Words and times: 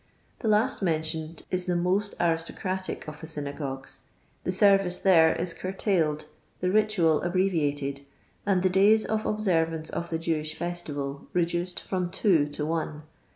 The 0.39 0.47
last 0.47 0.81
mentioned 0.81 1.43
is 1.51 1.65
the 1.65 1.75
most 1.75 2.15
aristocratic 2.19 3.07
of 3.07 3.21
the 3.21 3.27
synagogues. 3.27 4.01
The 4.45 4.51
service 4.51 4.97
there 4.97 5.35
is 5.35 5.53
curtiiiled, 5.53 6.25
the 6.59 6.69
ritu; 6.69 7.03
il 7.05 7.21
abbre 7.23 7.51
viated, 7.51 8.01
and 8.43 8.63
the 8.63 8.69
days 8.71 9.05
of 9.05 9.27
observance 9.27 9.91
of 9.91 10.09
the 10.09 10.17
Jewish 10.17 10.55
festival 10.55 11.27
reduced 11.33 11.81
from 11.83 12.09
two 12.09 12.47
to 12.47 12.65
one. 12.65 13.03